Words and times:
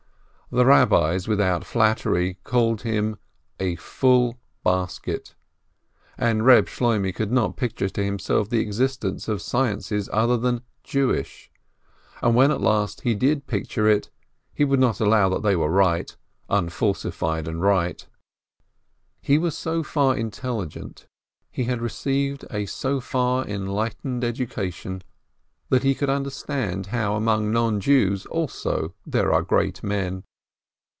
The 0.53 0.65
Rabbis 0.65 1.29
without 1.29 1.63
flattery 1.63 2.37
called 2.43 2.81
him 2.81 3.15
"a 3.57 3.77
full 3.77 4.37
basket," 4.65 5.33
and 6.17 6.45
Reb 6.45 6.65
Shloimeh 6.67 7.15
could 7.15 7.31
not 7.31 7.55
picture 7.55 7.87
to 7.87 8.03
himself 8.03 8.49
the 8.49 8.59
existence 8.59 9.29
of 9.29 9.41
sciences 9.41 10.09
other 10.11 10.35
than 10.35 10.63
"Jew 10.83 11.13
ish," 11.13 11.49
and 12.21 12.35
when 12.35 12.51
at 12.51 12.59
last 12.59 12.99
he 13.03 13.15
did 13.15 13.47
picture 13.47 13.87
it, 13.87 14.09
he 14.53 14.65
would 14.65 14.81
not 14.81 14.99
allow 14.99 15.29
that 15.29 15.41
they 15.41 15.55
were 15.55 15.69
right, 15.69 16.13
unfalsified 16.49 17.47
and 17.47 17.61
right. 17.61 18.05
He 19.21 19.37
was 19.37 19.57
so 19.57 19.83
far 19.83 20.17
intelligent, 20.17 21.07
he 21.49 21.63
had 21.63 21.79
received 21.81 22.43
a 22.51 22.65
so 22.65 22.99
far 22.99 23.45
enlight 23.45 23.95
ened 24.03 24.25
education, 24.25 25.01
that 25.69 25.83
he 25.83 25.95
could 25.95 26.09
understand 26.09 26.87
how 26.87 27.15
among 27.15 27.53
non 27.53 27.79
Jews 27.79 28.25
also 28.25 28.93
there 29.05 29.31
are 29.31 29.43
great 29.43 29.81
men. 29.81 30.25